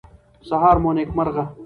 [0.49, 1.43] سهار مو نیکمرغه.